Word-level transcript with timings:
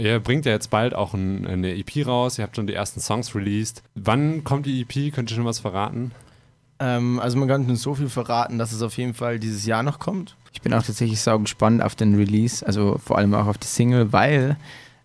Ihr 0.00 0.20
bringt 0.20 0.46
ja 0.46 0.52
jetzt 0.52 0.70
bald 0.70 0.94
auch 0.94 1.12
ein, 1.14 1.46
eine 1.46 1.74
EP 1.76 2.06
raus, 2.06 2.38
ihr 2.38 2.44
habt 2.44 2.56
schon 2.56 2.66
die 2.66 2.74
ersten 2.74 3.00
Songs 3.00 3.34
released. 3.34 3.82
Wann 3.94 4.42
kommt 4.42 4.66
die 4.66 4.80
EP? 4.80 5.12
Könnt 5.12 5.30
ihr 5.30 5.36
schon 5.36 5.44
was 5.44 5.58
verraten? 5.58 6.12
Ähm, 6.78 7.20
also 7.20 7.38
man 7.38 7.46
kann 7.48 7.76
so 7.76 7.94
viel 7.94 8.08
verraten, 8.08 8.58
dass 8.58 8.72
es 8.72 8.82
auf 8.82 8.96
jeden 8.96 9.14
Fall 9.14 9.38
dieses 9.38 9.66
Jahr 9.66 9.82
noch 9.82 9.98
kommt. 9.98 10.36
Ich 10.52 10.62
bin 10.62 10.72
auch 10.74 10.82
tatsächlich 10.82 11.20
sau 11.20 11.38
gespannt 11.38 11.82
auf 11.82 11.94
den 11.94 12.14
Release, 12.14 12.66
also 12.66 12.98
vor 13.04 13.18
allem 13.18 13.34
auch 13.34 13.46
auf 13.46 13.58
die 13.58 13.66
Single, 13.66 14.12
weil 14.12 14.56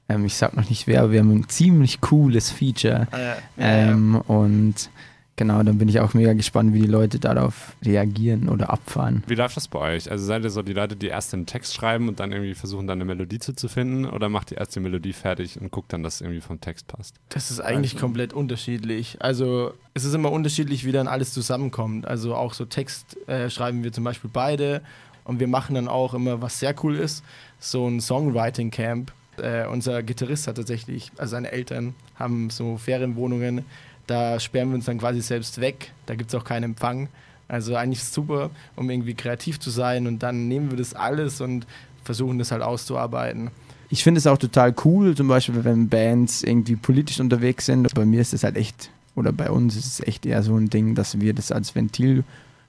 ähm, 0.09 0.25
ich 0.25 0.35
sag 0.35 0.55
noch 0.55 0.69
nicht 0.69 0.87
wer, 0.87 1.01
aber 1.01 1.11
wir 1.11 1.19
haben 1.19 1.31
ein 1.31 1.49
ziemlich 1.49 1.99
cooles 2.01 2.49
Feature. 2.51 3.07
Äh, 3.11 3.35
Ähm, 3.57 4.15
und 4.27 4.89
genau, 5.37 5.63
dann 5.63 5.77
bin 5.77 5.87
ich 5.87 6.01
auch 6.01 6.13
mega 6.13 6.33
gespannt, 6.33 6.73
wie 6.73 6.81
die 6.81 6.87
Leute 6.87 7.17
darauf 7.19 7.73
reagieren 7.85 8.49
oder 8.49 8.69
abfahren. 8.69 9.23
Wie 9.27 9.35
läuft 9.35 9.55
das 9.55 9.69
bei 9.69 9.79
euch? 9.95 10.11
Also 10.11 10.25
seid 10.25 10.43
ihr 10.43 10.49
so 10.49 10.61
die 10.61 10.73
Leute, 10.73 10.97
die 10.97 11.07
erst 11.07 11.31
den 11.31 11.45
Text 11.45 11.73
schreiben 11.73 12.09
und 12.09 12.19
dann 12.19 12.33
irgendwie 12.33 12.53
versuchen, 12.55 12.85
dann 12.87 12.97
eine 12.97 13.05
Melodie 13.05 13.39
zuzufinden? 13.39 14.05
Oder 14.09 14.27
macht 14.27 14.51
ihr 14.51 14.57
erst 14.57 14.75
die 14.75 14.81
Melodie 14.81 15.13
fertig 15.13 15.57
und 15.61 15.71
guckt 15.71 15.93
dann, 15.93 16.03
dass 16.03 16.15
es 16.15 16.21
irgendwie 16.21 16.41
vom 16.41 16.59
Text 16.59 16.87
passt? 16.87 17.15
Das 17.29 17.49
ist 17.51 17.61
eigentlich 17.61 17.93
Also- 17.93 18.05
komplett 18.05 18.33
unterschiedlich. 18.33 19.17
Also 19.21 19.73
es 19.93 20.03
ist 20.03 20.13
immer 20.13 20.31
unterschiedlich, 20.31 20.83
wie 20.85 20.91
dann 20.91 21.07
alles 21.07 21.33
zusammenkommt. 21.33 22.05
Also 22.05 22.35
auch 22.35 22.53
so 22.53 22.65
Text 22.65 23.15
äh, 23.29 23.49
schreiben 23.49 23.83
wir 23.83 23.93
zum 23.93 24.03
Beispiel 24.03 24.29
beide 24.33 24.81
und 25.23 25.39
wir 25.39 25.47
machen 25.47 25.75
dann 25.75 25.87
auch 25.87 26.13
immer, 26.13 26.41
was 26.41 26.59
sehr 26.59 26.75
cool 26.83 26.95
ist, 26.95 27.23
so 27.59 27.87
ein 27.87 28.01
Songwriting 28.01 28.71
Camp. 28.71 29.11
Äh, 29.37 29.67
unser 29.67 30.01
Gitarrist 30.01 30.47
hat 30.47 30.55
tatsächlich, 30.55 31.11
also 31.17 31.31
seine 31.31 31.51
Eltern 31.51 31.93
haben 32.15 32.49
so 32.49 32.77
Ferienwohnungen, 32.77 33.65
da 34.07 34.39
sperren 34.39 34.69
wir 34.69 34.75
uns 34.75 34.85
dann 34.85 34.97
quasi 34.97 35.21
selbst 35.21 35.59
weg. 35.61 35.91
Da 36.05 36.15
gibt 36.15 36.31
es 36.31 36.35
auch 36.35 36.43
keinen 36.43 36.63
Empfang. 36.63 37.09
Also 37.47 37.75
eigentlich 37.75 38.03
super, 38.03 38.49
um 38.75 38.89
irgendwie 38.89 39.13
kreativ 39.13 39.59
zu 39.59 39.69
sein 39.69 40.07
und 40.07 40.23
dann 40.23 40.47
nehmen 40.47 40.69
wir 40.69 40.77
das 40.77 40.93
alles 40.93 41.39
und 41.39 41.65
versuchen 42.03 42.39
das 42.39 42.51
halt 42.51 42.61
auszuarbeiten. 42.61 43.51
Ich 43.89 44.03
finde 44.03 44.19
es 44.19 44.27
auch 44.27 44.37
total 44.37 44.75
cool, 44.83 45.15
zum 45.15 45.29
Beispiel, 45.29 45.63
wenn 45.63 45.87
Bands 45.87 46.43
irgendwie 46.43 46.75
politisch 46.75 47.21
unterwegs 47.21 47.67
sind. 47.67 47.93
Bei 47.93 48.05
mir 48.05 48.19
ist 48.19 48.33
es 48.33 48.43
halt 48.43 48.57
echt, 48.57 48.89
oder 49.15 49.31
bei 49.31 49.49
uns 49.49 49.77
ist 49.77 49.85
es 49.85 49.99
echt 50.01 50.25
eher 50.25 50.43
so 50.43 50.57
ein 50.57 50.69
Ding, 50.69 50.93
dass 50.93 51.21
wir 51.21 51.33
das 51.33 51.53
als 51.53 51.73
Ventil 51.73 52.25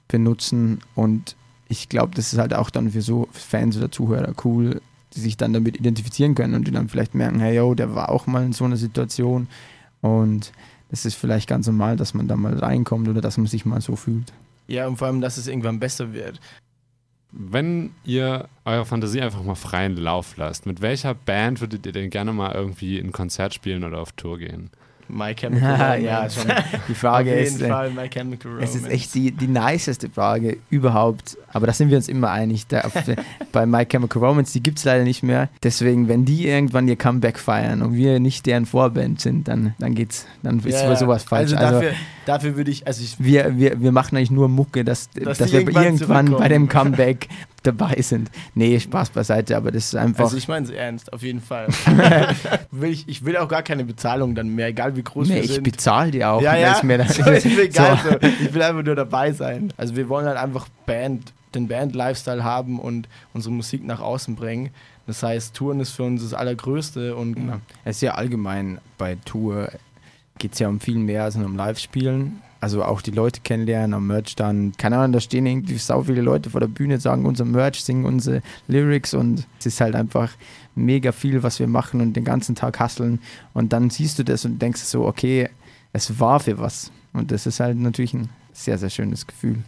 benutzen. 0.07 0.79
Und 0.95 1.35
ich 1.69 1.89
glaube, 1.89 2.15
das 2.15 2.33
ist 2.33 2.39
halt 2.39 2.55
auch 2.55 2.71
dann 2.71 2.93
für 2.93 3.03
so 3.03 3.29
Fans 3.33 3.77
oder 3.77 3.91
Zuhörer 3.91 4.33
cool, 4.45 4.81
die 5.15 5.21
sich 5.21 5.37
dann 5.37 5.53
damit 5.53 5.77
identifizieren 5.77 6.37
können 6.37 6.55
und 6.55 6.69
die 6.69 6.73
dann 6.73 6.89
vielleicht 6.89 7.17
merken, 7.17 7.41
hey, 7.41 7.57
yo, 7.57 7.75
der 7.75 7.97
war 7.97 8.11
auch 8.11 8.29
mal 8.29 8.45
in 8.45 8.53
so 8.53 8.65
einer 8.65 8.77
Situation. 8.77 9.49
Und 10.01 10.53
das 10.91 11.05
ist 11.05 11.15
vielleicht 11.15 11.49
ganz 11.49 11.67
normal, 11.67 11.97
dass 11.97 12.15
man 12.15 12.29
da 12.29 12.37
mal 12.37 12.59
reinkommt 12.59 13.09
oder 13.09 13.21
dass 13.21 13.37
man 13.37 13.47
sich 13.47 13.65
mal 13.65 13.81
so 13.81 13.97
fühlt. 13.97 14.33
Ja, 14.67 14.87
und 14.87 14.97
vor 14.97 15.07
allem, 15.07 15.21
dass 15.21 15.37
es 15.37 15.47
irgendwann 15.47 15.81
besser 15.81 16.13
wird. 16.13 16.41
Wenn 17.31 17.91
ihr 18.05 18.49
eure 18.65 18.87
Fantasie 18.87 19.21
einfach 19.21 19.43
mal 19.43 19.55
freien 19.55 19.97
Lauf 19.97 20.37
lasst, 20.37 20.65
mit 20.65 20.81
welcher 20.81 21.15
Band 21.15 21.61
würdet 21.61 21.85
ihr 21.85 21.93
denn 21.93 22.11
gerne 22.11 22.33
mal 22.33 22.55
irgendwie 22.55 22.99
ein 22.99 23.13
Konzert 23.13 23.53
spielen 23.53 23.85
oder 23.85 24.01
auf 24.01 24.13
Tour 24.13 24.39
gehen? 24.39 24.71
My 25.09 25.35
Chemical 25.35 25.71
Romance. 25.73 26.05
ja, 26.05 26.31
schon. 26.31 26.45
Die 26.89 26.95
Frage 26.95 27.31
Auf 27.31 27.37
jeden 27.37 27.57
ist, 27.57 27.63
äh, 27.63 27.69
Fall 27.69 27.91
My 27.91 28.09
Chemical 28.09 28.53
Romance. 28.53 28.75
Es 28.77 28.83
ist 28.83 28.91
echt 28.91 29.15
die, 29.15 29.31
die 29.33 29.49
niceste 29.49 30.09
Frage 30.09 30.59
überhaupt. 30.71 31.37
Aber 31.53 31.67
da 31.67 31.73
sind 31.73 31.91
wir 31.91 31.97
uns 31.97 32.09
immer 32.09 32.31
einig. 32.31 32.67
Da, 32.67 32.83
auf, 32.83 32.93
bei 33.53 33.67
My 33.67 33.85
Chemical 33.87 34.23
Romance, 34.23 34.53
die 34.53 34.63
gibt 34.63 34.79
es 34.79 34.85
leider 34.85 35.05
nicht 35.05 35.23
mehr. 35.23 35.49
Deswegen, 35.63 36.09
wenn 36.09 36.25
die 36.25 36.47
irgendwann 36.47 36.87
ihr 36.89 36.97
Comeback 36.97 37.39
feiern 37.39 37.83
und 37.83 37.95
wir 37.95 38.21
nicht 38.21 38.47
deren 38.47 38.67
Vorband 38.67 39.21
sind, 39.21 39.49
dann, 39.49 39.75
dann 39.79 39.95
geht's, 39.95 40.27
dann 40.43 40.59
ist 40.61 40.67
Ja, 40.83 40.95
sowas 40.95 41.25
falsch. 41.25 41.53
Also, 41.53 41.57
Also, 41.57 41.81
dafür, 41.81 41.93
dafür 42.27 42.57
würde 42.57 42.71
ich, 42.71 42.87
also 42.87 43.03
ich, 43.03 43.17
wir, 43.19 43.59
wir, 43.59 43.81
wir 43.81 43.93
machen 43.93 44.17
eigentlich 44.17 44.31
nur 44.31 44.49
Mucke, 44.49 44.85
dass, 44.85 45.11
Dass 45.11 45.39
dass, 45.39 45.53
wir 45.53 45.61
irgendwann 45.61 46.31
bei 46.31 46.49
dem. 46.49 46.69
Comeback 46.69 47.29
dabei 47.73 48.01
sind. 48.03 48.31
Nee, 48.55 48.79
Spaß 48.81 49.11
beiseite, 49.11 49.57
aber 49.57 49.71
das 49.71 49.87
ist 49.87 49.95
einfach. 49.95 50.25
also 50.25 50.37
ich 50.37 50.49
meine 50.49 50.67
es 50.67 50.73
ernst, 50.73 51.13
auf 51.13 51.23
jeden 51.23 51.41
Fall. 51.41 51.69
will 52.71 52.91
ich, 52.91 53.09
ich 53.09 53.25
will 53.25 53.37
auch 53.37 53.49
gar 53.49 53.63
keine 53.63 53.85
Bezahlung 53.85 54.35
dann 54.35 54.55
mehr, 54.55 54.69
egal 54.69 54.97
wie 54.97 55.03
groß 55.03 55.29
nee, 55.29 55.37
wir 55.37 55.45
ich 55.45 55.53
sind. 55.53 55.65
bezahle 55.65 56.11
die 56.11 56.25
auch. 56.25 56.41
ja, 56.43 56.57
ja, 56.57 56.73
ist 56.73 56.85
mir 56.85 56.99
dann, 56.99 57.09
so, 57.09 57.23
ist 57.31 57.45
mir 57.45 57.63
egal. 57.63 57.99
So. 58.03 58.11
So. 58.11 58.19
Ich 58.21 58.55
will 58.55 58.63
einfach 58.63 58.83
nur 58.83 58.95
dabei 58.97 59.33
sein. 59.33 59.73
Also 59.77 59.97
wir 59.97 60.09
wollen 60.09 60.27
halt 60.27 60.39
einfach 60.39 60.69
Band, 60.87 61.33
den 61.55 61.69
Band-Lifestyle 61.69 62.45
haben 62.45 62.79
und 62.79 63.09
unsere 63.35 63.55
Musik 63.55 63.85
nach 63.85 64.01
außen 64.01 64.35
bringen. 64.37 64.71
Das 65.07 65.23
heißt, 65.23 65.55
Touren 65.55 65.81
ist 65.81 65.93
für 65.93 66.03
uns 66.03 66.23
das 66.23 66.35
Allergrößte 66.35 67.17
und 67.17 67.37
Ja. 67.39 67.61
Es 67.85 67.97
ist 67.97 68.03
ja 68.03 68.13
allgemein 68.13 68.79
bei 68.99 69.17
Tour 69.25 69.71
geht 70.39 70.53
es 70.55 70.59
ja 70.59 70.69
um 70.69 70.81
viel 70.81 70.99
mehr 70.99 71.25
als 71.25 71.37
nur 71.37 71.47
um 71.47 71.57
Live-Spielen. 71.57 72.41
Also 72.61 72.83
auch 72.83 73.03
die 73.03 73.13
Leute 73.13 73.41
kennenlernen 73.41 73.95
am 73.95 74.09
Merch 74.09 74.35
dann. 74.35 74.73
Keine 74.77 74.99
Ahnung, 74.99 75.13
da 75.13 75.21
stehen 75.21 75.47
irgendwie 75.47 75.79
sau 75.79 76.03
viele 76.03 76.23
Leute 76.23 76.51
vor 76.51 76.61
der 76.61 76.67
Bühne, 76.67 76.99
sagen 76.99 77.25
unser 77.25 77.45
Merch, 77.45 77.85
singen 77.85 78.05
unsere 78.05 78.43
Lyrics 78.67 79.15
und 79.15 79.47
es 79.61 79.67
ist 79.67 79.81
halt 79.81 79.95
einfach 79.95 80.33
mega 80.75 81.13
viel, 81.13 81.43
was 81.43 81.61
wir 81.61 81.69
machen 81.69 82.01
und 82.01 82.15
den 82.15 82.25
ganzen 82.25 82.57
Tag 82.57 82.81
hasseln. 82.81 83.21
Und 83.55 83.73
dann 83.73 83.91
siehst 83.91 84.19
du 84.19 84.25
das 84.25 84.45
und 84.45 84.61
denkst 84.61 84.81
so, 84.81 85.07
okay, 85.07 85.49
es 85.93 86.19
war 86.19 86.41
für 86.41 86.59
was. 86.59 86.91
Und 87.13 87.31
das 87.31 87.47
ist 87.47 87.61
halt 87.61 87.77
natürlich 87.77 88.15
ein 88.15 88.29
sehr, 88.53 88.79
sehr 88.79 88.91
schönes 88.91 89.27
Gefühl. 89.27 89.63